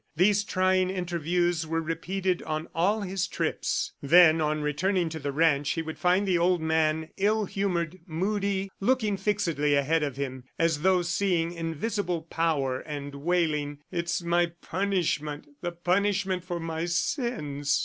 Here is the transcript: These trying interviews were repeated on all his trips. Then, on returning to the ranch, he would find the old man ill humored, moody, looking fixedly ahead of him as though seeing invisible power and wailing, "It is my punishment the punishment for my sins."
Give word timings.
These 0.15 0.43
trying 0.45 0.89
interviews 0.89 1.67
were 1.67 1.79
repeated 1.79 2.41
on 2.41 2.69
all 2.73 3.01
his 3.01 3.27
trips. 3.27 3.91
Then, 4.01 4.41
on 4.41 4.63
returning 4.63 5.09
to 5.09 5.19
the 5.19 5.31
ranch, 5.31 5.69
he 5.73 5.83
would 5.83 5.99
find 5.99 6.27
the 6.27 6.39
old 6.39 6.59
man 6.59 7.09
ill 7.17 7.45
humored, 7.45 7.99
moody, 8.07 8.71
looking 8.79 9.15
fixedly 9.15 9.75
ahead 9.75 10.01
of 10.01 10.17
him 10.17 10.45
as 10.57 10.81
though 10.81 11.03
seeing 11.03 11.51
invisible 11.53 12.23
power 12.23 12.79
and 12.79 13.13
wailing, 13.13 13.77
"It 13.91 14.05
is 14.05 14.23
my 14.23 14.47
punishment 14.47 15.45
the 15.61 15.71
punishment 15.71 16.43
for 16.43 16.59
my 16.59 16.85
sins." 16.85 17.79